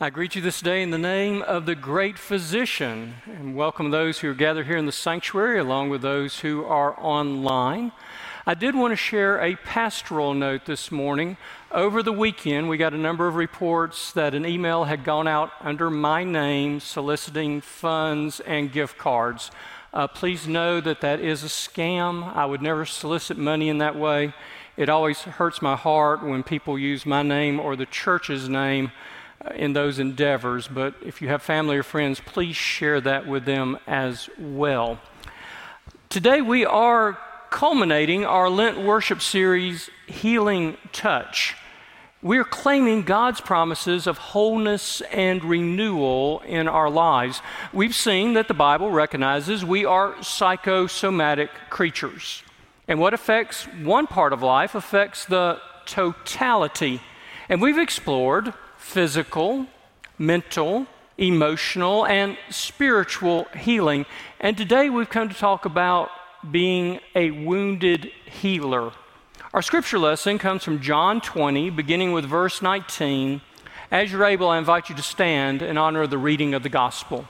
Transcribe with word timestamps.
I 0.00 0.10
greet 0.10 0.36
you 0.36 0.42
this 0.42 0.60
day 0.60 0.84
in 0.84 0.92
the 0.92 0.96
name 0.96 1.42
of 1.42 1.66
the 1.66 1.74
great 1.74 2.20
physician 2.20 3.14
and 3.26 3.56
welcome 3.56 3.90
those 3.90 4.20
who 4.20 4.30
are 4.30 4.34
gathered 4.34 4.66
here 4.66 4.76
in 4.76 4.86
the 4.86 4.92
sanctuary 4.92 5.58
along 5.58 5.90
with 5.90 6.02
those 6.02 6.38
who 6.38 6.64
are 6.64 6.94
online. 7.00 7.90
I 8.46 8.54
did 8.54 8.76
want 8.76 8.92
to 8.92 8.96
share 8.96 9.40
a 9.40 9.56
pastoral 9.56 10.34
note 10.34 10.66
this 10.66 10.92
morning. 10.92 11.36
Over 11.72 12.04
the 12.04 12.12
weekend, 12.12 12.68
we 12.68 12.76
got 12.76 12.94
a 12.94 12.96
number 12.96 13.26
of 13.26 13.34
reports 13.34 14.12
that 14.12 14.34
an 14.34 14.46
email 14.46 14.84
had 14.84 15.02
gone 15.02 15.26
out 15.26 15.50
under 15.62 15.90
my 15.90 16.22
name 16.22 16.78
soliciting 16.78 17.60
funds 17.60 18.38
and 18.38 18.70
gift 18.70 18.98
cards. 18.98 19.50
Uh, 19.92 20.06
please 20.06 20.46
know 20.46 20.80
that 20.80 21.00
that 21.00 21.18
is 21.18 21.42
a 21.42 21.48
scam. 21.48 22.22
I 22.36 22.46
would 22.46 22.62
never 22.62 22.86
solicit 22.86 23.36
money 23.36 23.68
in 23.68 23.78
that 23.78 23.96
way. 23.96 24.32
It 24.76 24.88
always 24.88 25.22
hurts 25.22 25.60
my 25.60 25.74
heart 25.74 26.22
when 26.22 26.44
people 26.44 26.78
use 26.78 27.04
my 27.04 27.24
name 27.24 27.58
or 27.58 27.74
the 27.74 27.84
church's 27.84 28.48
name 28.48 28.92
in 29.54 29.72
those 29.72 29.98
endeavors, 29.98 30.68
but 30.68 30.94
if 31.04 31.22
you 31.22 31.28
have 31.28 31.42
family 31.42 31.76
or 31.76 31.82
friends, 31.82 32.20
please 32.20 32.56
share 32.56 33.00
that 33.00 33.26
with 33.26 33.44
them 33.44 33.78
as 33.86 34.28
well. 34.38 35.00
Today 36.08 36.40
we 36.40 36.64
are 36.64 37.18
culminating 37.50 38.24
our 38.24 38.50
Lent 38.50 38.78
worship 38.78 39.22
series, 39.22 39.90
Healing 40.06 40.76
Touch. 40.92 41.54
We're 42.20 42.44
claiming 42.44 43.02
God's 43.02 43.40
promises 43.40 44.08
of 44.08 44.18
wholeness 44.18 45.02
and 45.12 45.44
renewal 45.44 46.40
in 46.40 46.66
our 46.66 46.90
lives. 46.90 47.40
We've 47.72 47.94
seen 47.94 48.32
that 48.32 48.48
the 48.48 48.54
Bible 48.54 48.90
recognizes 48.90 49.64
we 49.64 49.84
are 49.84 50.20
psychosomatic 50.20 51.50
creatures. 51.70 52.42
And 52.88 52.98
what 52.98 53.14
affects 53.14 53.66
one 53.82 54.08
part 54.08 54.32
of 54.32 54.42
life 54.42 54.74
affects 54.74 55.26
the 55.26 55.60
totality. 55.86 57.00
And 57.48 57.62
we've 57.62 57.78
explored 57.78 58.52
physical, 58.88 59.66
mental, 60.18 60.86
emotional, 61.18 62.06
and 62.06 62.38
spiritual 62.48 63.44
healing. 63.54 64.06
And 64.40 64.56
today 64.56 64.88
we've 64.88 65.10
come 65.10 65.28
to 65.28 65.34
talk 65.34 65.66
about 65.66 66.08
being 66.50 66.98
a 67.14 67.30
wounded 67.30 68.10
healer. 68.24 68.92
Our 69.52 69.60
scripture 69.60 69.98
lesson 69.98 70.38
comes 70.38 70.64
from 70.64 70.80
John 70.80 71.20
20, 71.20 71.68
beginning 71.68 72.12
with 72.12 72.24
verse 72.24 72.62
19. 72.62 73.42
As 73.90 74.10
you're 74.10 74.24
able, 74.24 74.48
I 74.48 74.56
invite 74.56 74.88
you 74.88 74.94
to 74.94 75.02
stand 75.02 75.60
in 75.60 75.76
honor 75.76 76.02
of 76.02 76.10
the 76.10 76.16
reading 76.16 76.54
of 76.54 76.62
the 76.62 76.70
gospel. 76.70 77.26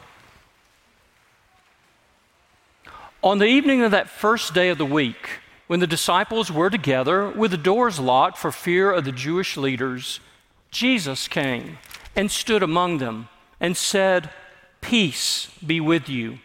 On 3.21 3.39
the 3.39 3.47
evening 3.47 3.83
of 3.83 3.91
that 3.91 4.09
first 4.09 4.55
day 4.55 4.69
of 4.69 4.79
the 4.79 4.87
week, 4.87 5.41
when 5.67 5.81
the 5.81 5.89
disciples 5.89 6.53
were 6.53 6.71
together 6.71 7.29
with 7.29 7.51
the 7.51 7.57
doors 7.57 7.99
locked 7.99 8.39
for 8.39 8.53
fear 8.53 8.93
of 8.93 9.05
the 9.05 9.13
Jewish 9.13 9.57
leaders, 9.57 10.21
Jesus 10.71 11.29
came 11.29 11.79
and 12.15 12.31
stood 12.31 12.63
among 12.63 12.99
them 12.99 13.29
and 13.61 13.77
said, 13.77 14.31
Peace 14.81 15.51
be 15.65 15.81
with 15.81 16.09
you. 16.09 16.39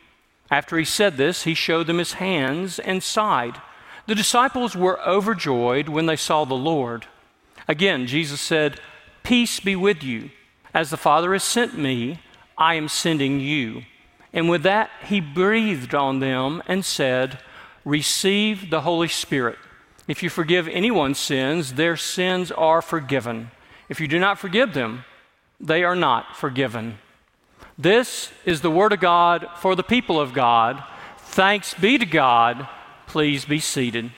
After 0.50 0.78
he 0.78 0.86
said 0.86 1.18
this, 1.18 1.44
he 1.44 1.54
showed 1.54 1.88
them 1.88 1.98
his 1.98 2.14
hands 2.14 2.80
and 2.80 3.02
side. 3.02 3.62
The 4.06 4.16
disciples 4.16 4.76
were 4.76 5.02
overjoyed 5.02 5.90
when 5.90 6.06
they 6.06 6.16
saw 6.16 6.46
the 6.46 6.54
Lord. 6.54 7.08
Again, 7.68 8.08
Jesus 8.08 8.42
said, 8.42 8.80
Peace 9.24 9.60
be 9.60 9.76
with 9.76 10.04
you. 10.04 10.30
As 10.74 10.90
the 10.90 10.98
Father 10.98 11.34
has 11.34 11.44
sent 11.44 11.78
me, 11.78 12.20
I 12.58 12.76
am 12.76 12.88
sending 12.88 13.40
you. 13.40 13.84
And 14.34 14.50
with 14.50 14.64
that, 14.64 14.90
he 15.06 15.22
breathed 15.22 15.94
on 15.94 16.20
them 16.20 16.62
and 16.68 16.84
said, 16.84 17.40
Receive 17.86 18.70
the 18.70 18.82
Holy 18.82 19.08
Spirit. 19.08 19.58
If 20.08 20.22
you 20.24 20.30
forgive 20.30 20.68
anyone's 20.68 21.20
sins, 21.20 21.74
their 21.74 21.96
sins 21.96 22.52
are 22.52 22.82
forgiven. 22.82 23.52
If 23.90 24.00
you 24.00 24.08
do 24.08 24.20
not 24.20 24.40
forgive 24.40 24.74
them, 24.74 25.06
they 25.60 25.84
are 25.84 25.96
not 25.96 26.36
forgiven. 26.36 26.98
This 27.78 28.32
is 28.46 28.62
the 28.62 28.72
Word 28.72 28.94
of 28.94 29.00
God 29.00 29.48
for 29.58 29.76
the 29.76 29.84
people 29.84 30.20
of 30.20 30.34
God. 30.34 30.84
Thanks 31.18 31.74
be 31.74 31.98
to 31.98 32.06
God. 32.06 32.68
Please 33.08 33.46
be 33.46 33.60
seated. 33.60 34.12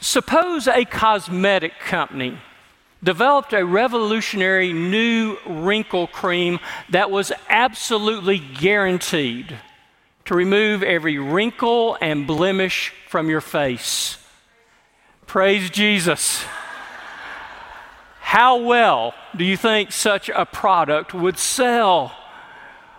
Suppose 0.00 0.68
a 0.68 0.84
cosmetic 0.84 1.78
company 1.80 2.38
developed 3.02 3.52
a 3.52 3.64
revolutionary 3.64 4.72
new 4.72 5.38
wrinkle 5.46 6.06
cream 6.06 6.58
that 6.90 7.10
was 7.10 7.32
absolutely 7.48 8.38
guaranteed 8.38 9.58
to 10.24 10.34
remove 10.34 10.82
every 10.82 11.18
wrinkle 11.18 11.96
and 12.00 12.26
blemish 12.26 12.92
from 13.08 13.28
your 13.28 13.40
face. 13.40 14.18
Praise 15.26 15.70
Jesus. 15.70 16.44
How 18.20 18.56
well 18.56 19.14
do 19.36 19.44
you 19.44 19.56
think 19.56 19.92
such 19.92 20.28
a 20.28 20.46
product 20.46 21.14
would 21.14 21.38
sell? 21.38 22.12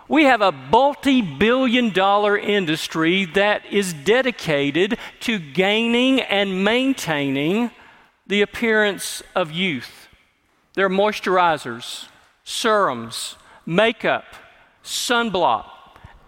We 0.08 0.24
have 0.24 0.40
a 0.40 0.52
multi 0.52 1.20
billion 1.20 1.90
dollar 1.90 2.36
industry 2.36 3.24
that 3.26 3.66
is 3.66 3.92
dedicated 3.92 4.98
to 5.20 5.38
gaining 5.38 6.20
and 6.20 6.64
maintaining 6.64 7.70
the 8.26 8.42
appearance 8.42 9.22
of 9.34 9.50
youth. 9.50 10.08
There 10.74 10.86
are 10.86 10.90
moisturizers, 10.90 12.08
serums, 12.44 13.36
makeup, 13.64 14.24
sunblock, 14.84 15.66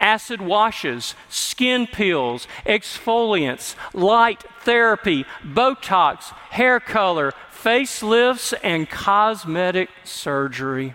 acid 0.00 0.40
washes, 0.40 1.14
skin 1.28 1.86
peels, 1.86 2.46
exfoliants, 2.66 3.74
light 3.92 4.44
therapy, 4.60 5.24
Botox, 5.42 6.24
hair 6.50 6.80
color, 6.80 7.32
facelifts, 7.50 8.54
and 8.62 8.88
cosmetic 8.88 9.90
surgery. 10.04 10.94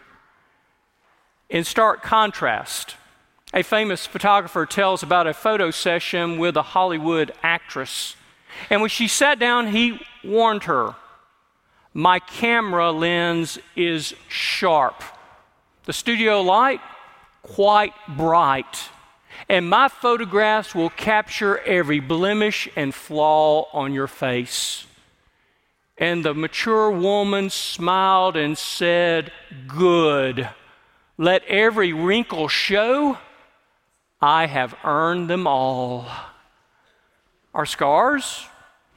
In 1.49 1.63
stark 1.63 2.01
contrast, 2.01 2.95
a 3.53 3.61
famous 3.61 4.07
photographer 4.07 4.65
tells 4.65 5.03
about 5.03 5.27
a 5.27 5.33
photo 5.33 5.69
session 5.69 6.39
with 6.39 6.57
a 6.57 6.63
Hollywood 6.63 7.31
actress. 7.43 8.15
And 8.69 8.81
when 8.81 8.89
she 8.89 9.07
sat 9.07 9.39
down, 9.39 9.67
he 9.67 9.99
warned 10.23 10.63
her 10.63 10.95
My 11.93 12.17
camera 12.19 12.91
lens 12.91 13.59
is 13.75 14.15
sharp. 14.27 15.03
The 15.85 15.93
studio 15.93 16.41
light, 16.41 16.81
quite 17.43 17.93
bright 18.07 18.89
and 19.49 19.69
my 19.69 19.87
photographs 19.87 20.73
will 20.73 20.89
capture 20.89 21.59
every 21.59 21.99
blemish 21.99 22.69
and 22.75 22.93
flaw 22.93 23.67
on 23.73 23.93
your 23.93 24.07
face. 24.07 24.85
And 25.97 26.23
the 26.23 26.33
mature 26.33 26.89
woman 26.91 27.49
smiled 27.49 28.35
and 28.35 28.57
said, 28.57 29.31
Good. 29.67 30.49
Let 31.17 31.43
every 31.45 31.93
wrinkle 31.93 32.47
show. 32.47 33.17
I 34.19 34.47
have 34.47 34.75
earned 34.83 35.29
them 35.29 35.45
all. 35.45 36.07
Our 37.53 37.65
scars, 37.65 38.47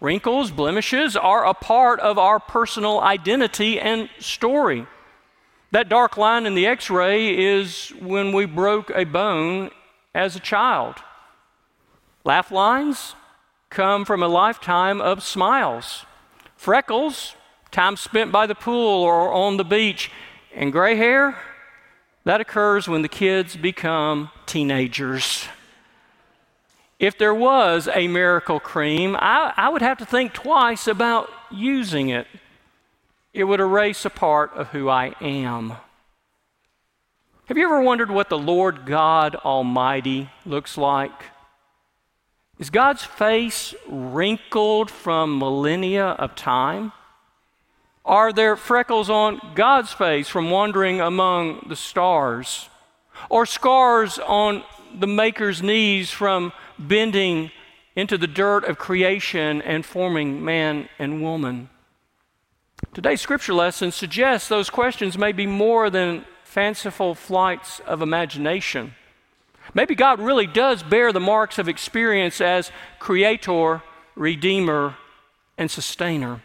wrinkles, 0.01 0.51
blemishes 0.51 1.17
are 1.17 1.45
a 1.45 1.53
part 1.53 2.01
of 2.01 2.17
our 2.17 2.41
personal 2.41 3.01
identity 3.01 3.79
and 3.79 4.09
story. 4.19 4.87
That 5.77 5.91
dark 5.91 6.17
line 6.17 6.47
in 6.47 6.55
the 6.55 6.67
x 6.67 6.89
ray 6.89 7.37
is 7.37 7.91
when 8.01 8.33
we 8.33 8.47
broke 8.47 8.91
a 8.95 9.05
bone 9.05 9.69
as 10.15 10.35
a 10.35 10.41
child. 10.41 10.97
Laugh 12.25 12.51
lines 12.51 13.15
come 13.69 14.07
from 14.07 14.23
a 14.23 14.27
lifetime 14.27 15.03
of 15.03 15.23
smiles. 15.23 16.07
Freckles, 16.57 17.35
time 17.73 17.99
spent 17.99 18.33
by 18.33 18.47
the 18.47 18.55
pool 18.55 19.03
or 19.03 19.31
on 19.31 19.59
the 19.59 19.67
beach. 19.67 20.11
And 20.55 20.73
gray 20.73 20.97
hair, 20.97 21.39
that 22.25 22.41
occurs 22.41 22.89
when 22.89 23.03
the 23.03 23.09
kids 23.11 23.55
become 23.55 24.31
teenagers. 24.47 25.47
If 26.99 27.19
there 27.19 27.35
was 27.35 27.87
a 27.95 28.09
miracle 28.09 28.61
cream, 28.61 29.15
I, 29.15 29.53
I, 29.59 29.69
would 29.69 29.83
have 29.83 29.99
to 29.99 30.07
think 30.07 30.33
twice 30.33 30.87
about 30.87 31.29
using 31.51 32.09
it. 32.09 32.27
It 33.37 33.45
would 33.45 33.61
erase 33.61 34.07
a 34.07 34.11
part 34.11 34.55
of 34.55 34.69
who 34.69 34.89
I 34.89 35.15
am. 35.21 35.75
Have 37.45 37.59
you 37.59 37.67
ever 37.67 37.83
wondered 37.83 38.11
what 38.11 38.31
the 38.31 38.39
Lord 38.39 38.87
God 38.87 39.35
Almighty 39.35 40.31
looks 40.47 40.79
like? 40.79 41.13
Is 42.59 42.71
God's 42.71 43.05
face 43.05 43.75
wrinkled 43.87 44.91
from 44.91 45.39
millennia 45.39 46.07
of 46.13 46.35
time? 46.35 46.93
Are 48.07 48.33
there 48.33 48.57
freckles 48.57 49.11
on 49.11 49.39
God's 49.55 49.93
face 49.93 50.29
from 50.29 50.49
wandering 50.49 51.03
among 51.03 51.67
the 51.69 51.77
stars? 51.77 52.71
Or 53.29 53.45
scars 53.45 54.19
on 54.19 54.65
the 54.99 55.07
Maker's 55.07 55.63
knees 55.63 56.11
from 56.11 56.55
bending 56.79 57.51
into 57.95 58.17
the 58.17 58.27
dirt 58.27 58.65
of 58.65 58.79
creation 58.79 59.61
and 59.61 59.85
forming 59.85 60.43
man 60.43 60.89
and 60.99 61.21
woman? 61.21 61.69
Today's 62.97 63.21
scripture 63.21 63.53
lesson 63.53 63.93
suggests 63.93 64.49
those 64.49 64.71
questions 64.71 65.19
may 65.19 65.33
be 65.33 65.47
more 65.47 65.91
than 65.91 66.25
fanciful 66.45 67.15
flights 67.15 67.79
of 67.81 68.01
imagination. 68.01 68.95
Maybe 69.75 69.95
God 69.95 70.19
really 70.19 70.47
does 70.47 70.83
bear 70.83 71.13
the 71.13 71.21
marks 71.21 71.59
of 71.59 71.69
experience 71.69 72.41
as 72.41 72.73
creator, 72.99 73.83
redeemer, 74.15 74.97
and 75.59 75.71
sustainer. 75.71 76.41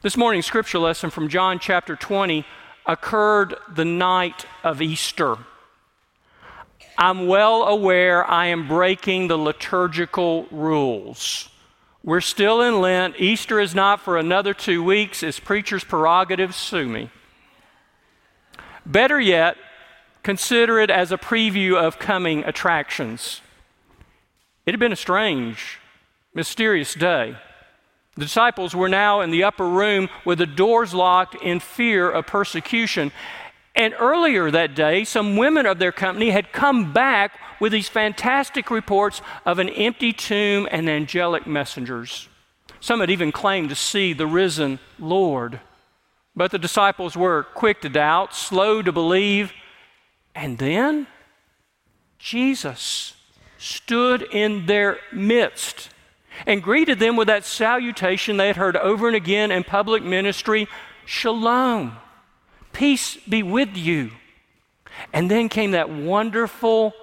This 0.00 0.16
morning's 0.16 0.46
scripture 0.46 0.78
lesson 0.78 1.10
from 1.10 1.28
John 1.28 1.58
chapter 1.58 1.94
20 1.94 2.46
occurred 2.86 3.54
the 3.68 3.84
night 3.84 4.46
of 4.64 4.80
Easter. 4.80 5.36
I'm 6.96 7.26
well 7.26 7.64
aware 7.64 8.24
I 8.24 8.46
am 8.46 8.66
breaking 8.66 9.28
the 9.28 9.36
liturgical 9.36 10.46
rules. 10.50 11.50
We're 12.04 12.20
still 12.20 12.60
in 12.60 12.80
Lent. 12.80 13.14
Easter 13.18 13.60
is 13.60 13.74
not 13.74 14.00
for 14.00 14.18
another 14.18 14.54
two 14.54 14.82
weeks. 14.82 15.22
It's 15.22 15.38
preacher's 15.38 15.84
prerogative. 15.84 16.54
Sue 16.54 16.88
me. 16.88 17.10
Better 18.84 19.20
yet, 19.20 19.56
consider 20.24 20.80
it 20.80 20.90
as 20.90 21.12
a 21.12 21.18
preview 21.18 21.76
of 21.76 22.00
coming 22.00 22.42
attractions. 22.44 23.40
It 24.66 24.72
had 24.72 24.80
been 24.80 24.92
a 24.92 24.96
strange, 24.96 25.78
mysterious 26.34 26.94
day. 26.94 27.36
The 28.16 28.24
disciples 28.24 28.74
were 28.74 28.88
now 28.88 29.20
in 29.20 29.30
the 29.30 29.44
upper 29.44 29.68
room 29.68 30.08
with 30.24 30.38
the 30.38 30.46
doors 30.46 30.92
locked 30.92 31.36
in 31.36 31.60
fear 31.60 32.10
of 32.10 32.26
persecution. 32.26 33.12
And 33.74 33.94
earlier 33.98 34.50
that 34.50 34.74
day, 34.74 35.04
some 35.04 35.36
women 35.36 35.64
of 35.64 35.78
their 35.78 35.92
company 35.92 36.30
had 36.30 36.52
come 36.52 36.92
back 36.92 37.38
with 37.58 37.72
these 37.72 37.88
fantastic 37.88 38.70
reports 38.70 39.22
of 39.46 39.58
an 39.58 39.68
empty 39.70 40.12
tomb 40.12 40.68
and 40.70 40.88
angelic 40.90 41.46
messengers. 41.46 42.28
Some 42.80 43.00
had 43.00 43.10
even 43.10 43.32
claimed 43.32 43.70
to 43.70 43.74
see 43.74 44.12
the 44.12 44.26
risen 44.26 44.78
Lord. 44.98 45.60
But 46.34 46.50
the 46.50 46.58
disciples 46.58 47.16
were 47.16 47.44
quick 47.54 47.80
to 47.82 47.88
doubt, 47.88 48.34
slow 48.34 48.82
to 48.82 48.92
believe. 48.92 49.52
And 50.34 50.58
then 50.58 51.06
Jesus 52.18 53.14
stood 53.58 54.22
in 54.22 54.66
their 54.66 54.98
midst 55.12 55.90
and 56.46 56.62
greeted 56.62 56.98
them 56.98 57.16
with 57.16 57.28
that 57.28 57.44
salutation 57.44 58.36
they 58.36 58.48
had 58.48 58.56
heard 58.56 58.76
over 58.76 59.06
and 59.06 59.16
again 59.16 59.50
in 59.50 59.64
public 59.64 60.02
ministry 60.02 60.68
Shalom, 61.04 61.96
peace 62.72 63.16
be 63.28 63.42
with 63.42 63.76
you. 63.76 64.10
And 65.12 65.30
then 65.30 65.48
came 65.48 65.70
that 65.72 65.90
wonderful, 65.90 66.94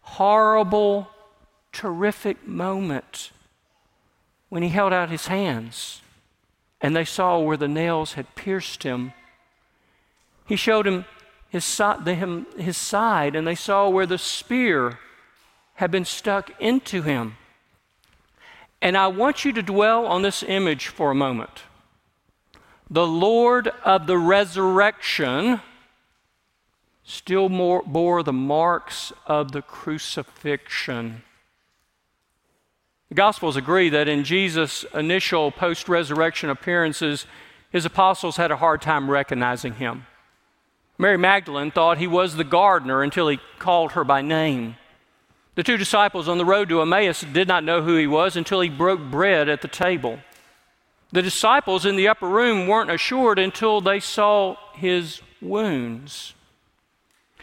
horrible, 0.00 1.08
terrific 1.72 2.46
moment 2.46 3.30
when 4.48 4.62
he 4.62 4.68
held 4.68 4.92
out 4.92 5.10
his 5.10 5.26
hands 5.26 6.00
and 6.80 6.94
they 6.94 7.04
saw 7.04 7.38
where 7.38 7.56
the 7.56 7.66
nails 7.66 8.12
had 8.12 8.34
pierced 8.34 8.82
him. 8.82 9.12
He 10.46 10.54
showed 10.54 10.86
him 10.86 11.06
his, 11.48 11.80
him 12.04 12.46
his 12.58 12.76
side, 12.76 13.34
and 13.34 13.46
they 13.46 13.54
saw 13.54 13.88
where 13.88 14.04
the 14.04 14.18
spear 14.18 14.98
had 15.76 15.90
been 15.90 16.04
stuck 16.04 16.50
into 16.60 17.00
him. 17.00 17.36
And 18.82 18.98
I 18.98 19.06
want 19.06 19.46
you 19.46 19.52
to 19.54 19.62
dwell 19.62 20.04
on 20.04 20.20
this 20.20 20.42
image 20.42 20.88
for 20.88 21.10
a 21.10 21.14
moment. 21.14 21.62
The 22.90 23.06
Lord 23.06 23.68
of 23.84 24.06
the 24.06 24.18
resurrection 24.18 25.60
still 27.04 27.48
more, 27.48 27.82
bore 27.86 28.22
the 28.22 28.32
marks 28.32 29.12
of 29.26 29.52
the 29.52 29.62
crucifixion. 29.62 31.22
The 33.10 33.14
Gospels 33.14 33.56
agree 33.56 33.90
that 33.90 34.08
in 34.08 34.24
Jesus' 34.24 34.84
initial 34.94 35.50
post 35.50 35.88
resurrection 35.88 36.50
appearances, 36.50 37.26
his 37.70 37.84
apostles 37.84 38.36
had 38.36 38.50
a 38.50 38.56
hard 38.56 38.80
time 38.80 39.10
recognizing 39.10 39.74
him. 39.74 40.06
Mary 40.96 41.18
Magdalene 41.18 41.70
thought 41.70 41.98
he 41.98 42.06
was 42.06 42.36
the 42.36 42.44
gardener 42.44 43.02
until 43.02 43.28
he 43.28 43.38
called 43.58 43.92
her 43.92 44.04
by 44.04 44.22
name. 44.22 44.76
The 45.56 45.62
two 45.62 45.76
disciples 45.76 46.28
on 46.28 46.38
the 46.38 46.44
road 46.44 46.68
to 46.70 46.80
Emmaus 46.80 47.20
did 47.20 47.46
not 47.46 47.64
know 47.64 47.82
who 47.82 47.96
he 47.96 48.06
was 48.06 48.36
until 48.36 48.60
he 48.60 48.68
broke 48.68 49.00
bread 49.00 49.48
at 49.48 49.60
the 49.60 49.68
table. 49.68 50.18
The 51.14 51.22
disciples 51.22 51.86
in 51.86 51.94
the 51.94 52.08
upper 52.08 52.28
room 52.28 52.66
weren't 52.66 52.90
assured 52.90 53.38
until 53.38 53.80
they 53.80 54.00
saw 54.00 54.56
his 54.74 55.22
wounds. 55.40 56.34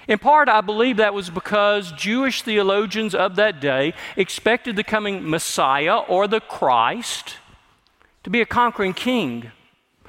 In 0.09 0.19
part, 0.19 0.49
I 0.49 0.59
believe 0.59 0.97
that 0.97 1.13
was 1.13 1.29
because 1.29 1.93
Jewish 1.93 2.41
theologians 2.41 3.15
of 3.15 3.37
that 3.37 3.61
day 3.61 3.93
expected 4.17 4.75
the 4.75 4.83
coming 4.83 5.29
Messiah 5.29 5.99
or 5.99 6.27
the 6.27 6.41
Christ 6.41 7.37
to 8.25 8.29
be 8.29 8.41
a 8.41 8.45
conquering 8.45 8.93
king, 8.93 9.53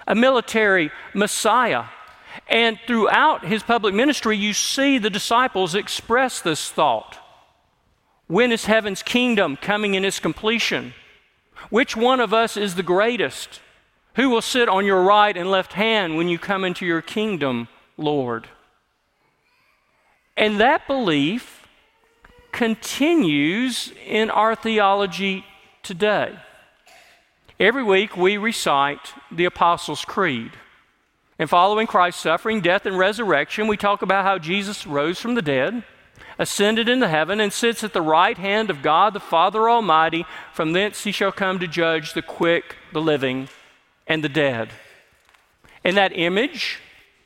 a 0.08 0.16
military 0.16 0.90
Messiah. 1.14 1.84
And 2.48 2.80
throughout 2.84 3.44
his 3.44 3.62
public 3.62 3.94
ministry, 3.94 4.36
you 4.36 4.54
see 4.54 4.98
the 4.98 5.08
disciples 5.08 5.76
express 5.76 6.40
this 6.40 6.68
thought. 6.68 7.16
When 8.26 8.50
is 8.50 8.64
heaven's 8.64 9.04
kingdom 9.04 9.54
coming 9.54 9.94
in 9.94 10.04
its 10.04 10.18
completion? 10.18 10.94
Which 11.70 11.96
one 11.96 12.20
of 12.20 12.32
us 12.34 12.56
is 12.56 12.74
the 12.74 12.82
greatest? 12.82 13.60
Who 14.16 14.28
will 14.28 14.42
sit 14.42 14.68
on 14.68 14.84
your 14.84 15.02
right 15.02 15.36
and 15.36 15.50
left 15.50 15.72
hand 15.72 16.16
when 16.16 16.28
you 16.28 16.38
come 16.38 16.64
into 16.64 16.84
your 16.84 17.02
kingdom, 17.02 17.68
Lord? 17.96 18.48
And 20.36 20.60
that 20.60 20.86
belief 20.86 21.66
continues 22.52 23.92
in 24.06 24.30
our 24.30 24.54
theology 24.54 25.44
today. 25.82 26.38
Every 27.58 27.82
week 27.82 28.16
we 28.16 28.36
recite 28.36 29.14
the 29.30 29.44
Apostles' 29.44 30.04
Creed. 30.04 30.52
And 31.38 31.48
following 31.48 31.86
Christ's 31.86 32.22
suffering, 32.22 32.60
death, 32.60 32.86
and 32.86 32.98
resurrection, 32.98 33.66
we 33.66 33.76
talk 33.76 34.02
about 34.02 34.24
how 34.24 34.38
Jesus 34.38 34.86
rose 34.86 35.18
from 35.18 35.34
the 35.34 35.42
dead 35.42 35.84
ascended 36.38 36.88
into 36.88 37.08
heaven, 37.08 37.40
and 37.40 37.52
sits 37.52 37.84
at 37.84 37.92
the 37.92 38.02
right 38.02 38.38
hand 38.38 38.70
of 38.70 38.82
God 38.82 39.12
the 39.12 39.20
Father 39.20 39.68
Almighty. 39.68 40.24
From 40.52 40.72
thence 40.72 41.04
he 41.04 41.12
shall 41.12 41.32
come 41.32 41.58
to 41.58 41.66
judge 41.66 42.14
the 42.14 42.22
quick, 42.22 42.76
the 42.92 43.00
living, 43.00 43.48
and 44.06 44.22
the 44.24 44.28
dead. 44.28 44.70
And 45.84 45.96
that 45.96 46.16
image, 46.16 46.80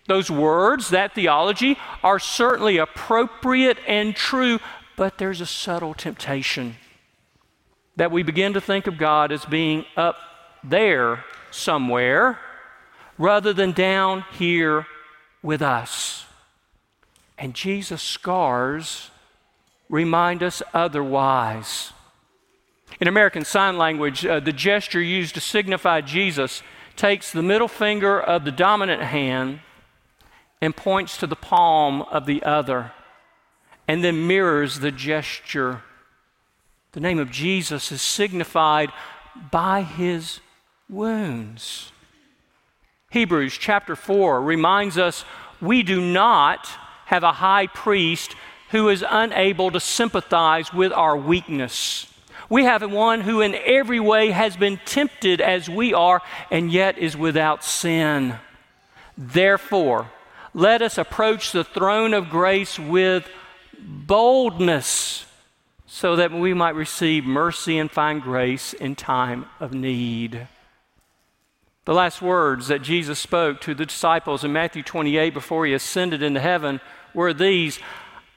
those 0.06 0.30
words, 0.30 0.90
that 0.90 1.14
theology 1.14 1.76
are 2.02 2.18
certainly 2.18 2.78
appropriate 2.78 3.78
and 3.86 4.14
true, 4.14 4.60
but 4.96 5.18
there's 5.18 5.40
a 5.40 5.46
subtle 5.46 5.94
temptation 5.94 6.76
that 7.96 8.12
we 8.12 8.22
begin 8.22 8.52
to 8.52 8.60
think 8.60 8.86
of 8.86 8.98
God 8.98 9.32
as 9.32 9.44
being 9.44 9.84
up 9.96 10.16
there 10.62 11.24
somewhere 11.50 12.38
rather 13.18 13.52
than 13.52 13.72
down 13.72 14.24
here 14.38 14.86
with 15.42 15.62
us. 15.62 16.25
And 17.38 17.54
Jesus' 17.54 18.02
scars 18.02 19.10
remind 19.88 20.42
us 20.42 20.62
otherwise. 20.72 21.92
In 23.00 23.08
American 23.08 23.44
Sign 23.44 23.76
Language, 23.76 24.24
uh, 24.24 24.40
the 24.40 24.52
gesture 24.52 25.02
used 25.02 25.34
to 25.34 25.40
signify 25.40 26.00
Jesus 26.00 26.62
takes 26.96 27.30
the 27.30 27.42
middle 27.42 27.68
finger 27.68 28.18
of 28.18 28.44
the 28.44 28.52
dominant 28.52 29.02
hand 29.02 29.60
and 30.60 30.74
points 30.74 31.18
to 31.18 31.26
the 31.26 31.36
palm 31.36 32.02
of 32.02 32.24
the 32.24 32.42
other, 32.42 32.92
and 33.86 34.02
then 34.02 34.26
mirrors 34.26 34.80
the 34.80 34.90
gesture. 34.90 35.82
The 36.92 37.00
name 37.00 37.18
of 37.18 37.30
Jesus 37.30 37.92
is 37.92 38.00
signified 38.00 38.90
by 39.50 39.82
his 39.82 40.40
wounds. 40.88 41.92
Hebrews 43.10 43.58
chapter 43.58 43.94
4 43.94 44.40
reminds 44.40 44.96
us 44.96 45.24
we 45.60 45.82
do 45.82 46.00
not 46.00 46.68
have 47.06 47.22
a 47.22 47.32
high 47.32 47.66
priest 47.66 48.36
who 48.70 48.88
is 48.88 49.04
unable 49.08 49.70
to 49.70 49.80
sympathize 49.80 50.72
with 50.72 50.92
our 50.92 51.16
weakness. 51.16 52.12
We 52.48 52.64
have 52.64 52.88
one 52.88 53.22
who, 53.22 53.40
in 53.40 53.54
every 53.54 54.00
way, 54.00 54.30
has 54.30 54.56
been 54.56 54.78
tempted 54.84 55.40
as 55.40 55.68
we 55.68 55.94
are, 55.94 56.22
and 56.50 56.70
yet 56.70 56.98
is 56.98 57.16
without 57.16 57.64
sin. 57.64 58.36
Therefore, 59.16 60.10
let 60.54 60.82
us 60.82 60.98
approach 60.98 61.52
the 61.52 61.64
throne 61.64 62.14
of 62.14 62.30
grace 62.30 62.78
with 62.78 63.28
boldness 63.78 65.26
so 65.86 66.16
that 66.16 66.32
we 66.32 66.54
might 66.54 66.74
receive 66.74 67.24
mercy 67.24 67.78
and 67.78 67.90
find 67.90 68.22
grace 68.22 68.72
in 68.72 68.94
time 68.94 69.46
of 69.60 69.72
need. 69.72 70.48
The 71.84 71.94
last 71.94 72.20
words 72.20 72.68
that 72.68 72.82
Jesus 72.82 73.18
spoke 73.18 73.60
to 73.60 73.74
the 73.74 73.86
disciples 73.86 74.42
in 74.42 74.52
Matthew 74.52 74.82
28 74.82 75.32
before 75.32 75.66
he 75.66 75.72
ascended 75.72 76.22
into 76.22 76.40
heaven 76.40 76.80
were 77.16 77.32
these 77.32 77.80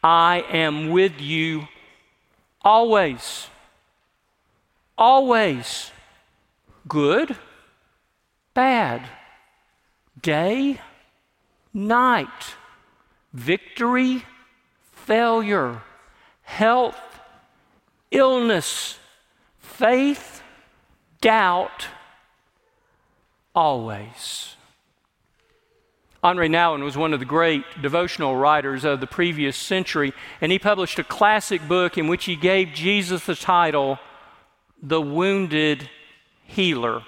I 0.01 0.45
am 0.49 0.89
with 0.89 1.19
you 1.19 1.67
always. 2.61 3.47
Always. 4.97 5.91
Good, 6.87 7.35
bad, 8.53 9.07
day, 10.19 10.81
night, 11.73 12.55
victory, 13.33 14.23
failure, 14.93 15.83
health, 16.43 16.97
illness, 18.09 18.97
faith, 19.59 20.41
doubt, 21.21 21.87
always. 23.53 24.55
Henri 26.21 26.49
Nouwen 26.49 26.83
was 26.83 26.97
one 26.97 27.13
of 27.13 27.19
the 27.19 27.25
great 27.25 27.63
devotional 27.81 28.35
writers 28.35 28.83
of 28.83 28.99
the 28.99 29.07
previous 29.07 29.55
century, 29.55 30.13
and 30.41 30.51
he 30.51 30.59
published 30.59 30.99
a 30.99 31.03
classic 31.03 31.65
book 31.67 31.97
in 31.97 32.07
which 32.07 32.25
he 32.25 32.35
gave 32.35 32.73
Jesus 32.73 33.25
the 33.25 33.35
title, 33.35 33.99
The 34.83 35.01
Wounded 35.01 35.89
Healer. 36.43 37.03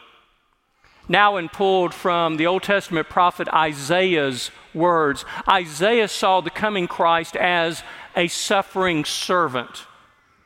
Nouwen 1.09 1.51
pulled 1.51 1.93
from 1.93 2.37
the 2.37 2.47
Old 2.47 2.63
Testament 2.63 3.09
prophet 3.09 3.49
Isaiah's 3.49 4.49
words. 4.73 5.25
Isaiah 5.45 6.07
saw 6.07 6.39
the 6.39 6.49
coming 6.49 6.87
Christ 6.87 7.35
as 7.35 7.83
a 8.15 8.29
suffering 8.29 9.03
servant. 9.03 9.85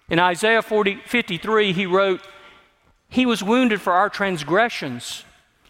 In 0.10 0.18
Isaiah 0.18 0.64
40, 0.64 1.02
53, 1.06 1.72
he 1.72 1.86
wrote, 1.86 2.22
He 3.10 3.28
was 3.28 3.44
wounded 3.44 3.80
for 3.80 3.94
our 3.94 4.10
transgressions. 4.10 5.24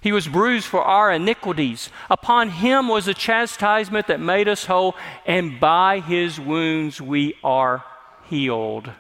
He 0.06 0.12
was 0.12 0.28
bruised 0.28 0.68
for 0.68 0.84
our 0.84 1.12
iniquities. 1.12 1.90
Upon 2.12 2.50
him 2.50 2.88
was 2.88 3.08
a 3.08 3.14
chastisement 3.16 4.06
that 4.06 4.20
made 4.20 4.48
us 4.48 4.66
whole, 4.66 4.96
and 5.26 5.60
by 5.60 6.00
his 6.00 6.40
wounds 6.40 7.02
we 7.02 7.34
are 7.44 7.84
healed. 8.30 8.92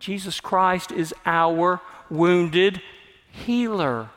Jesus 0.00 0.40
Christ 0.40 0.90
is 0.90 1.14
our 1.24 1.80
wounded 2.10 2.82
healer. 3.30 4.08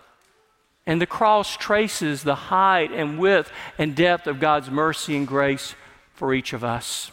And 0.88 1.00
the 1.00 1.05
cross 1.05 1.55
traces 1.55 2.24
the 2.24 2.50
height 2.50 2.91
and 2.91 3.19
width 3.19 3.51
and 3.77 3.96
depth 3.96 4.25
of 4.25 4.39
God's 4.39 4.72
mercy 4.72 5.15
and 5.15 5.27
grace 5.27 5.75
for 6.12 6.34
each 6.34 6.53
of 6.53 6.63
us. 6.63 7.12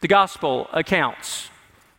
The 0.00 0.08
gospel 0.08 0.68
accounts 0.72 1.50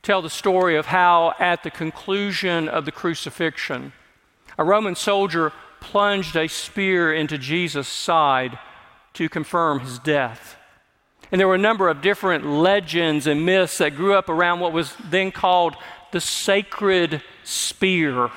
tell 0.04 0.22
the 0.22 0.30
story 0.30 0.76
of 0.76 0.88
how, 0.88 1.34
at 1.40 1.64
the 1.64 1.72
conclusion 1.72 2.68
of 2.68 2.84
the 2.84 2.92
crucifixion, 2.92 3.94
a 4.62 4.64
Roman 4.64 4.96
soldier 4.96 5.52
plunged 5.80 6.36
a 6.36 6.48
spear 6.48 7.12
into 7.12 7.40
Jesus' 7.40 7.88
side 7.88 8.60
to 9.14 9.28
confirm 9.28 9.80
his 9.80 9.98
death. 9.98 10.56
And 11.32 11.42
there 11.42 11.48
were 11.48 11.56
a 11.56 11.70
number 11.70 11.90
of 11.90 12.04
different 12.04 12.46
legends 12.46 13.26
and 13.26 13.44
myths 13.44 13.80
that 13.80 13.96
grew 13.96 14.14
up 14.14 14.30
around 14.30 14.60
what 14.60 14.72
was 14.72 14.96
then 15.10 15.32
called 15.32 15.76
the 16.12 16.22
sacred 16.22 17.24
spear. 17.44 18.30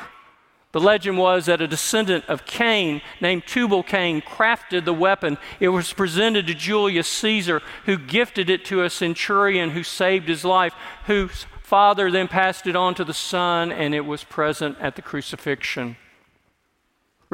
The 0.72 0.80
legend 0.80 1.18
was 1.18 1.44
that 1.44 1.60
a 1.60 1.68
descendant 1.68 2.24
of 2.26 2.46
Cain 2.46 3.02
named 3.20 3.46
Tubal 3.46 3.82
Cain 3.82 4.22
crafted 4.22 4.86
the 4.86 4.94
weapon. 4.94 5.36
It 5.60 5.68
was 5.68 5.92
presented 5.92 6.46
to 6.46 6.54
Julius 6.54 7.06
Caesar, 7.06 7.60
who 7.84 7.98
gifted 7.98 8.48
it 8.48 8.64
to 8.64 8.82
a 8.82 8.88
centurion 8.88 9.70
who 9.70 9.82
saved 9.82 10.28
his 10.28 10.42
life, 10.42 10.72
whose 11.06 11.44
father 11.62 12.10
then 12.10 12.28
passed 12.28 12.66
it 12.66 12.76
on 12.76 12.94
to 12.94 13.04
the 13.04 13.12
son, 13.12 13.70
and 13.70 13.94
it 13.94 14.06
was 14.06 14.24
present 14.24 14.78
at 14.80 14.96
the 14.96 15.02
crucifixion. 15.02 15.96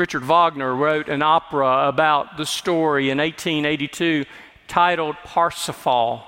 Richard 0.01 0.25
Wagner 0.25 0.75
wrote 0.75 1.11
an 1.11 1.21
opera 1.21 1.87
about 1.87 2.39
the 2.39 2.47
story 2.47 3.11
in 3.11 3.19
1882 3.19 4.25
titled 4.67 5.15
Parsifal. 5.25 6.23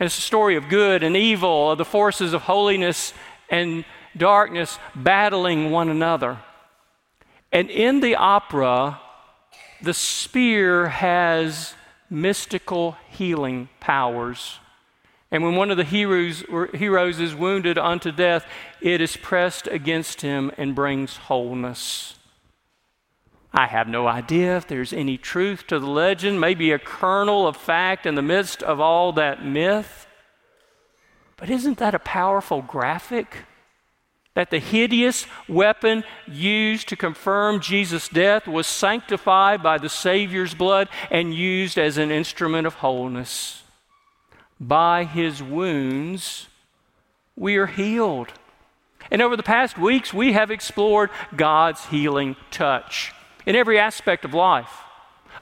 And 0.00 0.06
it's 0.06 0.18
a 0.18 0.20
story 0.20 0.56
of 0.56 0.68
good 0.68 1.04
and 1.04 1.16
evil, 1.16 1.70
of 1.70 1.78
the 1.78 1.84
forces 1.84 2.32
of 2.32 2.42
holiness 2.42 3.14
and 3.48 3.84
darkness 4.16 4.80
battling 4.96 5.70
one 5.70 5.90
another. 5.90 6.40
And 7.52 7.70
in 7.70 8.00
the 8.00 8.16
opera, 8.16 9.00
the 9.80 9.94
spear 9.94 10.88
has 10.88 11.74
mystical 12.10 12.96
healing 13.10 13.68
powers. 13.78 14.58
And 15.30 15.44
when 15.44 15.54
one 15.54 15.70
of 15.70 15.76
the 15.76 15.84
heroes, 15.84 16.42
heroes 16.74 17.20
is 17.20 17.32
wounded 17.32 17.78
unto 17.78 18.10
death, 18.10 18.44
it 18.80 19.00
is 19.00 19.16
pressed 19.16 19.68
against 19.68 20.22
him 20.22 20.50
and 20.58 20.74
brings 20.74 21.16
wholeness. 21.16 22.16
I 23.54 23.66
have 23.66 23.86
no 23.86 24.06
idea 24.06 24.56
if 24.56 24.66
there's 24.66 24.94
any 24.94 25.18
truth 25.18 25.66
to 25.66 25.78
the 25.78 25.86
legend, 25.86 26.40
maybe 26.40 26.72
a 26.72 26.78
kernel 26.78 27.46
of 27.46 27.56
fact 27.56 28.06
in 28.06 28.14
the 28.14 28.22
midst 28.22 28.62
of 28.62 28.80
all 28.80 29.12
that 29.12 29.44
myth. 29.44 30.06
But 31.36 31.50
isn't 31.50 31.78
that 31.78 31.94
a 31.94 31.98
powerful 31.98 32.62
graphic? 32.62 33.44
That 34.34 34.50
the 34.50 34.58
hideous 34.58 35.26
weapon 35.46 36.04
used 36.26 36.88
to 36.88 36.96
confirm 36.96 37.60
Jesus' 37.60 38.08
death 38.08 38.46
was 38.46 38.66
sanctified 38.66 39.62
by 39.62 39.76
the 39.76 39.90
Savior's 39.90 40.54
blood 40.54 40.88
and 41.10 41.34
used 41.34 41.76
as 41.76 41.98
an 41.98 42.10
instrument 42.10 42.66
of 42.66 42.74
wholeness. 42.74 43.64
By 44.58 45.04
his 45.04 45.42
wounds, 45.42 46.48
we 47.36 47.56
are 47.56 47.66
healed. 47.66 48.32
And 49.10 49.20
over 49.20 49.36
the 49.36 49.42
past 49.42 49.76
weeks, 49.76 50.14
we 50.14 50.32
have 50.32 50.50
explored 50.50 51.10
God's 51.36 51.84
healing 51.86 52.36
touch 52.50 53.12
in 53.46 53.56
every 53.56 53.78
aspect 53.78 54.24
of 54.24 54.34
life, 54.34 54.70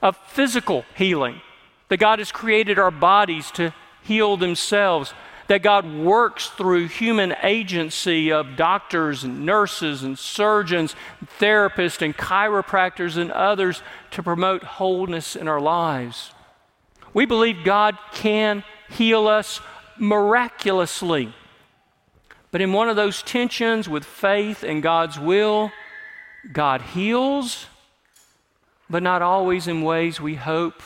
of 0.01 0.17
physical 0.27 0.85
healing, 0.95 1.41
that 1.89 1.97
God 1.97 2.19
has 2.19 2.31
created 2.31 2.79
our 2.79 2.91
bodies 2.91 3.51
to 3.51 3.73
heal 4.03 4.37
themselves, 4.37 5.13
that 5.47 5.61
God 5.61 5.85
works 5.93 6.47
through 6.47 6.87
human 6.87 7.35
agency 7.43 8.31
of 8.31 8.55
doctors 8.55 9.23
and 9.23 9.45
nurses 9.45 10.01
and 10.01 10.17
surgeons, 10.17 10.95
therapists 11.39 12.01
and 12.01 12.15
chiropractors 12.15 13.17
and 13.17 13.31
others 13.31 13.83
to 14.11 14.23
promote 14.23 14.63
wholeness 14.63 15.35
in 15.35 15.47
our 15.47 15.59
lives. 15.59 16.31
We 17.13 17.25
believe 17.25 17.65
God 17.65 17.97
can 18.13 18.63
heal 18.89 19.27
us 19.27 19.59
miraculously. 19.97 21.33
But 22.51 22.61
in 22.61 22.73
one 22.73 22.89
of 22.89 22.95
those 22.95 23.21
tensions 23.21 23.87
with 23.87 24.05
faith 24.05 24.63
and 24.63 24.81
God's 24.81 25.19
will, 25.19 25.71
God 26.51 26.81
heals 26.81 27.67
but 28.91 29.01
not 29.01 29.21
always 29.21 29.67
in 29.67 29.81
ways 29.81 30.19
we 30.19 30.35
hope 30.35 30.83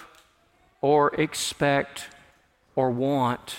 or 0.80 1.14
expect 1.16 2.06
or 2.76 2.92
want. 2.92 3.58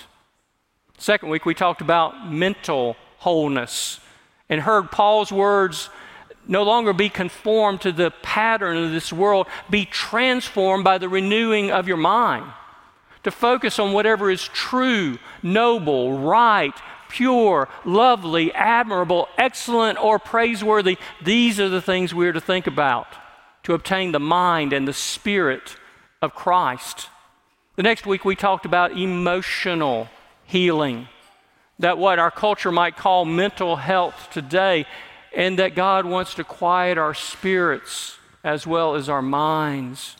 Second 0.97 1.29
week, 1.29 1.45
we 1.45 1.53
talked 1.53 1.81
about 1.81 2.31
mental 2.31 2.95
wholeness 3.17 3.99
and 4.47 4.61
heard 4.61 4.89
Paul's 4.89 5.31
words 5.31 5.89
no 6.47 6.63
longer 6.63 6.93
be 6.93 7.09
conformed 7.09 7.81
to 7.81 7.91
the 7.91 8.09
pattern 8.21 8.77
of 8.77 8.91
this 8.91 9.11
world, 9.11 9.47
be 9.69 9.83
transformed 9.83 10.85
by 10.85 10.97
the 10.97 11.09
renewing 11.09 11.69
of 11.69 11.89
your 11.89 11.97
mind. 11.97 12.45
To 13.23 13.31
focus 13.31 13.79
on 13.79 13.91
whatever 13.91 14.31
is 14.31 14.47
true, 14.47 15.17
noble, 15.43 16.17
right, 16.19 16.73
pure, 17.09 17.67
lovely, 17.83 18.53
admirable, 18.53 19.27
excellent, 19.37 20.01
or 20.01 20.19
praiseworthy. 20.19 20.97
These 21.21 21.59
are 21.59 21.67
the 21.67 21.81
things 21.81 22.13
we're 22.15 22.31
to 22.31 22.39
think 22.39 22.65
about 22.65 23.07
to 23.67 23.73
obtain 23.73 24.13
the 24.13 24.19
mind 24.19 24.71
and 24.71 24.87
the 24.87 24.93
spirit 24.93 25.75
of 26.21 26.33
Christ. 26.33 27.09
The 27.75 27.83
next 27.83 28.05
week, 28.05 28.23
we 28.23 28.33
talked 28.33 28.65
about 28.65 28.97
emotional 28.97 30.07
healing, 30.45 31.09
that 31.77 31.97
what 31.97 32.17
our 32.17 32.31
culture 32.31 32.71
might 32.71 32.95
call 32.95 33.25
mental 33.25 33.75
health 33.75 34.29
today, 34.31 34.85
and 35.35 35.59
that 35.59 35.75
God 35.75 36.05
wants 36.05 36.33
to 36.35 36.45
quiet 36.45 36.97
our 36.97 37.13
spirits 37.13 38.17
as 38.41 38.65
well 38.65 38.95
as 38.95 39.09
our 39.09 39.21
minds. 39.21 40.15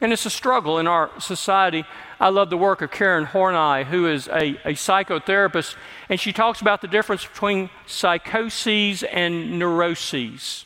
And 0.00 0.10
it's 0.10 0.24
a 0.24 0.30
struggle 0.30 0.78
in 0.78 0.86
our 0.86 1.10
society. 1.20 1.84
I 2.18 2.30
love 2.30 2.48
the 2.48 2.56
work 2.56 2.80
of 2.80 2.90
Karen 2.90 3.26
Horney, 3.26 3.84
who 3.84 4.06
is 4.06 4.26
a, 4.28 4.56
a 4.64 4.72
psychotherapist, 4.72 5.76
and 6.08 6.18
she 6.18 6.32
talks 6.32 6.62
about 6.62 6.80
the 6.80 6.88
difference 6.88 7.26
between 7.26 7.68
psychoses 7.86 9.02
and 9.02 9.58
neuroses. 9.58 10.64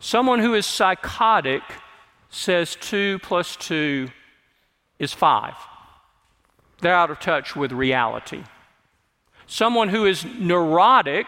Someone 0.00 0.38
who 0.38 0.54
is 0.54 0.66
psychotic 0.66 1.62
says 2.30 2.76
2 2.80 3.18
plus 3.20 3.56
2 3.56 4.08
is 4.98 5.12
5. 5.12 5.54
They're 6.80 6.94
out 6.94 7.10
of 7.10 7.18
touch 7.18 7.56
with 7.56 7.72
reality. 7.72 8.44
Someone 9.46 9.88
who 9.88 10.04
is 10.04 10.24
neurotic, 10.24 11.26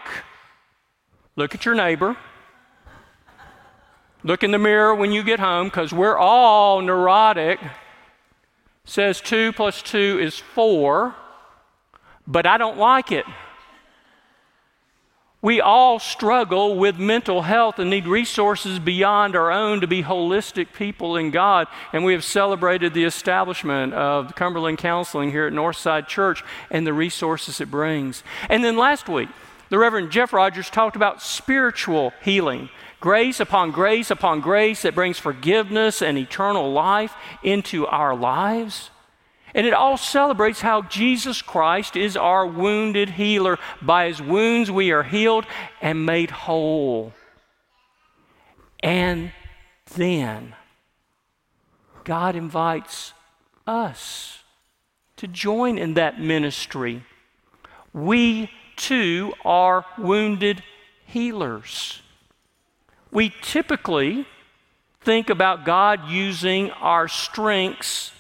look 1.37 1.55
at 1.55 1.65
your 1.65 1.75
neighbor. 1.75 2.17
Look 4.23 4.43
in 4.43 4.51
the 4.51 4.59
mirror 4.59 4.95
when 4.95 5.13
you 5.13 5.23
get 5.23 5.41
home 5.41 5.69
because 5.69 5.93
we're 5.93 6.19
all 6.19 6.83
neurotic. 6.83 7.59
Says 8.85 9.21
2 9.21 9.53
plus 9.53 9.83
2 9.83 10.19
is 10.21 10.39
4, 10.39 11.15
but 12.27 12.47
I 12.47 12.59
don't 12.59 12.77
like 12.77 13.11
it. 13.11 13.25
We 15.43 15.63
all 15.63 15.99
struggle 15.99 16.77
with 16.77 16.99
mental 16.99 17.41
health 17.41 17.79
and 17.79 17.89
need 17.89 18.07
resources 18.07 18.79
beyond 18.79 19.35
our 19.35 19.51
own 19.51 19.81
to 19.81 19.87
be 19.87 20.03
holistic 20.03 20.75
people 20.75 21.17
in 21.17 21.31
God. 21.31 21.67
And 21.95 22.05
we 22.05 22.13
have 22.13 22.25
celebrated 22.25 22.93
the 22.93 23.05
establishment 23.05 23.95
of 23.95 24.35
Cumberland 24.35 24.77
Counseling 24.77 25.31
here 25.31 25.47
at 25.47 25.55
Northside 25.55 26.09
Church 26.09 26.45
and 26.71 26.87
the 26.87 26.93
resources 26.93 27.59
it 27.59 27.71
brings. 27.71 28.23
And 28.51 28.63
then 28.63 28.77
last 28.77 29.09
week, 29.09 29.31
the 29.71 29.79
Reverend 29.79 30.11
Jeff 30.11 30.35
Rogers 30.35 30.69
talked 30.69 30.97
about 30.97 31.23
spiritual 31.23 32.13
healing 32.23 32.69
grace 33.01 33.41
upon 33.41 33.71
grace 33.71 34.11
upon 34.11 34.43
grace 34.43 34.83
that 34.83 34.95
brings 34.95 35.19
forgiveness 35.19 36.03
and 36.03 36.19
eternal 36.19 36.71
life 36.71 37.15
into 37.43 37.87
our 37.87 38.15
lives. 38.15 38.91
And 39.55 39.67
it 39.67 39.75
all 39.75 39.97
celebrates 39.97 40.61
how 40.61 40.83
Jesus 40.83 41.43
Christ 41.43 41.97
is 41.97 42.17
our 42.17 42.47
wounded 42.47 43.11
healer. 43.11 43.59
By 43.83 44.07
his 44.07 44.23
wounds, 44.23 44.71
we 44.71 44.93
are 44.93 45.03
healed 45.03 45.45
and 45.81 46.07
made 46.07 46.31
whole. 46.31 47.13
And 48.83 49.33
then 49.95 50.55
God 52.05 52.37
invites 52.37 53.13
us 53.67 54.43
to 55.17 55.27
join 55.27 55.79
in 55.79 55.95
that 55.95 56.21
ministry. 56.21 57.05
We 57.93 58.51
too 58.77 59.35
are 59.45 59.85
wounded 59.99 60.63
healers. 61.07 62.01
We 63.11 63.35
typically 63.43 64.27
think 65.01 65.29
about 65.29 65.65
God 65.65 66.09
using 66.09 66.71
our 66.71 67.09
strengths 67.09 68.13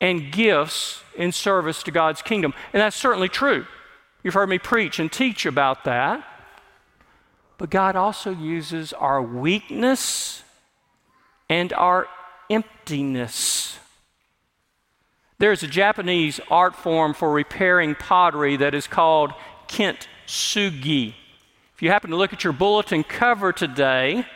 and 0.00 0.32
gifts 0.32 1.02
in 1.16 1.32
service 1.32 1.82
to 1.82 1.90
God's 1.90 2.22
kingdom. 2.22 2.54
And 2.72 2.80
that's 2.80 2.96
certainly 2.96 3.28
true. 3.28 3.66
You've 4.22 4.34
heard 4.34 4.48
me 4.48 4.58
preach 4.58 4.98
and 4.98 5.10
teach 5.10 5.46
about 5.46 5.84
that. 5.84 6.26
But 7.58 7.70
God 7.70 7.96
also 7.96 8.30
uses 8.30 8.92
our 8.94 9.20
weakness 9.20 10.42
and 11.48 11.72
our 11.74 12.06
emptiness. 12.48 13.78
There's 15.38 15.62
a 15.62 15.68
Japanese 15.68 16.40
art 16.50 16.74
form 16.74 17.14
for 17.14 17.32
repairing 17.32 17.94
pottery 17.94 18.56
that 18.56 18.74
is 18.74 18.86
called 18.86 19.32
kintsugi. 19.68 21.14
If 21.74 21.82
you 21.82 21.90
happen 21.90 22.10
to 22.10 22.16
look 22.16 22.32
at 22.32 22.44
your 22.44 22.52
bulletin 22.52 23.04
cover 23.04 23.52
today, 23.52 24.26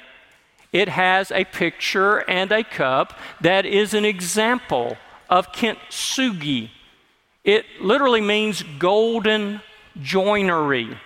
it 0.73 0.89
has 0.89 1.31
a 1.31 1.45
picture 1.45 2.19
and 2.29 2.51
a 2.51 2.65
cup 2.65 3.19
that 3.41 3.65
is 3.67 3.95
an 3.95 4.05
example 4.05 4.97
of 5.35 5.51
kintsugi. 5.51 6.71
It 7.43 7.67
literally 7.81 8.21
means 8.21 8.63
golden 8.79 9.61
joinery. 10.01 10.97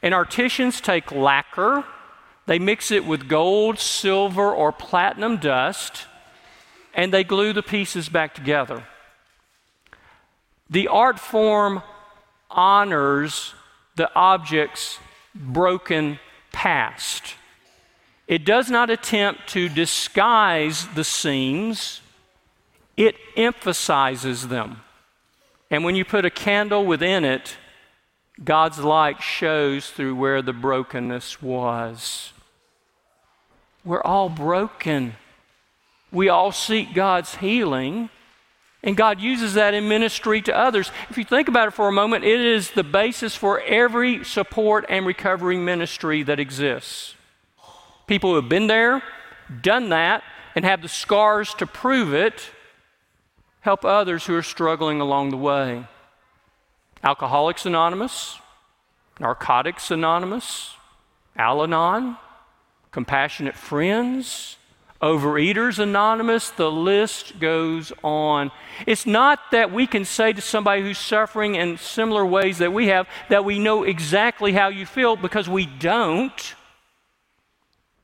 And 0.00 0.14
artisans 0.14 0.80
take 0.80 1.10
lacquer, 1.10 1.84
they 2.46 2.60
mix 2.60 2.92
it 2.92 3.04
with 3.04 3.28
gold, 3.28 3.80
silver, 3.80 4.48
or 4.48 4.70
platinum 4.70 5.38
dust, 5.38 6.06
and 6.94 7.12
they 7.12 7.24
glue 7.24 7.52
the 7.52 7.64
pieces 7.64 8.08
back 8.08 8.32
together. 8.32 8.84
The 10.70 10.86
art 10.86 11.18
form 11.18 11.82
honors 12.48 13.54
the 13.96 14.08
object's 14.14 15.00
broken 15.34 16.20
past. 16.52 17.34
It 18.28 18.44
does 18.44 18.70
not 18.70 18.88
attempt 18.88 19.48
to 19.48 19.68
disguise 19.68 20.86
the 20.94 21.02
seams, 21.02 22.02
it 23.06 23.16
emphasizes 23.36 24.46
them. 24.48 24.80
And 25.70 25.84
when 25.84 25.96
you 25.96 26.04
put 26.04 26.24
a 26.24 26.30
candle 26.30 26.86
within 26.86 27.24
it, 27.24 27.56
God's 28.42 28.78
light 28.78 29.20
shows 29.20 29.90
through 29.90 30.14
where 30.14 30.40
the 30.40 30.52
brokenness 30.52 31.42
was. 31.42 32.32
We're 33.84 34.02
all 34.02 34.28
broken. 34.28 35.14
We 36.12 36.28
all 36.28 36.52
seek 36.52 36.94
God's 36.94 37.36
healing, 37.36 38.08
and 38.84 38.96
God 38.96 39.20
uses 39.20 39.54
that 39.54 39.74
in 39.74 39.88
ministry 39.88 40.40
to 40.42 40.56
others. 40.56 40.92
If 41.10 41.18
you 41.18 41.24
think 41.24 41.48
about 41.48 41.68
it 41.68 41.74
for 41.74 41.88
a 41.88 41.92
moment, 41.92 42.24
it 42.24 42.40
is 42.40 42.70
the 42.70 42.84
basis 42.84 43.34
for 43.34 43.60
every 43.62 44.24
support 44.24 44.84
and 44.88 45.06
recovery 45.06 45.56
ministry 45.56 46.22
that 46.22 46.38
exists. 46.38 47.16
People 48.06 48.30
who 48.30 48.36
have 48.36 48.48
been 48.48 48.68
there, 48.68 49.02
done 49.60 49.88
that, 49.88 50.22
and 50.54 50.64
have 50.64 50.82
the 50.82 50.88
scars 50.88 51.54
to 51.54 51.66
prove 51.66 52.14
it 52.14 52.50
help 53.62 53.84
others 53.84 54.26
who 54.26 54.34
are 54.36 54.42
struggling 54.42 55.00
along 55.00 55.30
the 55.30 55.36
way. 55.36 55.84
Alcoholics 57.02 57.64
Anonymous, 57.66 58.38
Narcotics 59.18 59.90
Anonymous, 59.90 60.76
Al 61.36 61.62
Anon, 61.62 62.16
Compassionate 62.90 63.56
Friends, 63.56 64.56
Overeaters 65.00 65.80
Anonymous, 65.80 66.50
the 66.50 66.70
list 66.70 67.40
goes 67.40 67.92
on. 68.04 68.52
It's 68.86 69.06
not 69.06 69.50
that 69.50 69.72
we 69.72 69.86
can 69.86 70.04
say 70.04 70.32
to 70.32 70.40
somebody 70.40 70.82
who's 70.82 70.98
suffering 70.98 71.56
in 71.56 71.76
similar 71.76 72.24
ways 72.24 72.58
that 72.58 72.72
we 72.72 72.86
have 72.88 73.08
that 73.28 73.44
we 73.44 73.58
know 73.58 73.82
exactly 73.82 74.52
how 74.52 74.68
you 74.68 74.86
feel 74.86 75.16
because 75.16 75.48
we 75.48 75.66
don't. 75.66 76.54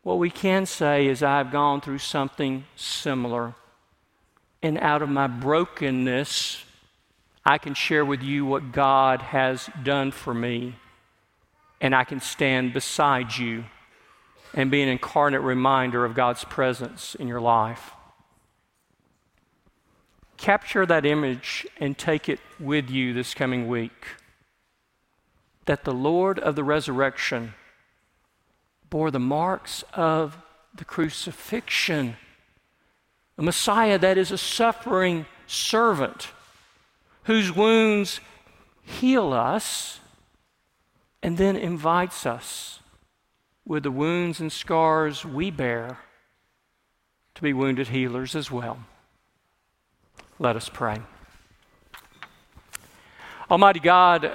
What 0.03 0.19
we 0.19 0.31
can 0.31 0.67
say 0.67 1.07
is, 1.07 1.23
I've 1.23 1.53
gone 1.53 1.81
through 1.81 1.99
something 1.99 2.65
similar. 2.75 3.55
And 4.63 4.79
out 4.79 5.03
of 5.03 5.09
my 5.09 5.27
brokenness, 5.27 6.65
I 7.45 7.59
can 7.59 7.75
share 7.75 8.05
with 8.05 8.23
you 8.23 8.45
what 8.45 8.73
God 8.73 9.23
has 9.23 9.71
done 9.83 10.11
for 10.11 10.35
me, 10.35 10.75
and 11.81 11.95
I 11.95 12.05
can 12.05 12.21
stand 12.21 12.73
beside 12.73 13.37
you 13.37 13.65
and 14.55 14.71
be 14.71 14.83
an 14.83 14.89
incarnate 14.89 15.43
reminder 15.43 16.05
of 16.05 16.15
God's 16.15 16.45
presence 16.45 17.15
in 17.15 17.29
your 17.29 17.41
life. 17.41 17.93
Capture 20.37 20.87
that 20.87 21.05
image 21.05 21.67
and 21.79 21.99
take 21.99 22.29
it 22.29 22.41
with 22.61 22.91
you 22.91 23.13
this 23.13 23.35
coming 23.35 23.69
week. 23.69 24.07
That 25.67 25.85
the 25.85 25.93
Lord 25.93 26.39
of 26.39 26.55
the 26.57 26.65
resurrection 26.65 27.55
bore 28.89 29.11
the 29.11 29.19
marks 29.19 29.85
of 29.93 30.39
the 30.75 30.85
crucifixion, 30.85 32.17
a 33.39 33.43
Messiah 33.43 33.99
that 33.99 34.19
is 34.19 34.33
a 34.33 34.39
suffering 34.39 35.25
servant 35.47 36.29
whose 37.25 37.55
wounds 37.55 38.21
heal 38.83 39.33
us 39.33 40.01
and 41.23 41.39
then 41.39 41.57
invites 41.57 42.27
us 42.27 42.81
with 43.65 43.85
the 43.85 43.91
wounds 43.91 44.41
and 44.41 44.51
scars 44.51 45.25
we 45.25 45.51
bear 45.51 45.99
to 47.35 47.43
be 47.43 47.53
wounded 47.53 47.89
healers 47.89 48.35
as 48.35 48.51
well. 48.51 48.79
Let 50.39 50.57
us 50.57 50.69
pray. 50.69 51.01
Almighty 53.51 53.81
God, 53.81 54.31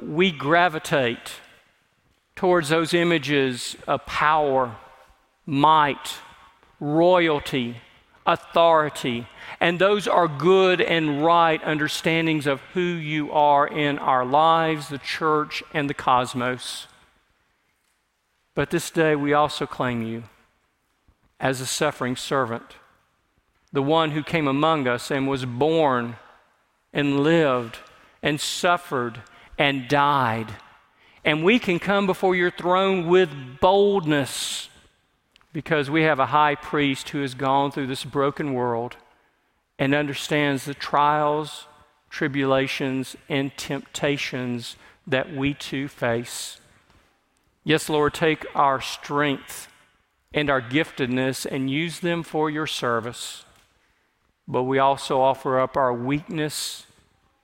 we 0.00 0.30
gravitate 0.30 1.32
towards 2.36 2.68
those 2.68 2.94
images 2.94 3.76
of 3.86 4.04
power, 4.06 4.76
might, 5.46 6.18
royalty, 6.78 7.76
authority. 8.26 9.26
And 9.60 9.78
those 9.78 10.08
are 10.08 10.28
good 10.28 10.80
and 10.80 11.24
right 11.24 11.62
understandings 11.62 12.46
of 12.46 12.60
who 12.72 12.80
you 12.80 13.30
are 13.32 13.66
in 13.66 13.98
our 13.98 14.24
lives, 14.24 14.88
the 14.88 14.98
church, 14.98 15.62
and 15.72 15.88
the 15.88 15.94
cosmos. 15.94 16.86
But 18.54 18.70
this 18.70 18.90
day 18.90 19.16
we 19.16 19.32
also 19.32 19.66
claim 19.66 20.02
you 20.02 20.24
as 21.40 21.60
a 21.60 21.66
suffering 21.66 22.16
servant, 22.16 22.76
the 23.72 23.82
one 23.82 24.12
who 24.12 24.22
came 24.22 24.46
among 24.46 24.86
us 24.86 25.10
and 25.10 25.28
was 25.28 25.44
born 25.44 26.16
and 26.92 27.20
lived 27.20 27.78
and 28.22 28.40
suffered 28.40 29.20
and 29.58 29.88
died. 29.88 30.54
And 31.24 31.44
we 31.44 31.58
can 31.58 31.78
come 31.78 32.06
before 32.06 32.36
your 32.36 32.50
throne 32.50 33.08
with 33.08 33.30
boldness 33.60 34.68
because 35.54 35.88
we 35.88 36.02
have 36.02 36.18
a 36.18 36.26
high 36.26 36.56
priest 36.56 37.10
who 37.10 37.22
has 37.22 37.32
gone 37.32 37.70
through 37.70 37.86
this 37.86 38.04
broken 38.04 38.52
world 38.52 38.96
and 39.78 39.94
understands 39.94 40.64
the 40.64 40.74
trials, 40.74 41.66
tribulations, 42.10 43.16
and 43.28 43.56
temptations 43.56 44.74
that 45.06 45.32
we 45.32 45.54
too 45.54 45.86
face. 45.86 46.60
Yes, 47.62 47.88
Lord, 47.88 48.14
take 48.14 48.44
our 48.54 48.80
strength 48.80 49.68
and 50.34 50.50
our 50.50 50.60
giftedness 50.60 51.46
and 51.46 51.70
use 51.70 52.00
them 52.00 52.24
for 52.24 52.50
your 52.50 52.66
service. 52.66 53.44
But 54.48 54.64
we 54.64 54.80
also 54.80 55.20
offer 55.20 55.60
up 55.60 55.76
our 55.76 55.94
weakness 55.94 56.84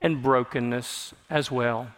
and 0.03 0.21
brokenness 0.21 1.15
as 1.31 1.49
well. 1.49 1.93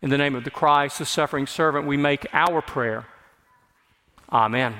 In 0.00 0.08
the 0.08 0.18
name 0.18 0.34
of 0.34 0.44
the 0.44 0.50
Christ, 0.50 0.98
the 0.98 1.04
suffering 1.04 1.46
servant, 1.46 1.86
we 1.86 1.98
make 1.98 2.26
our 2.32 2.62
prayer. 2.62 3.06
Amen. 4.30 4.74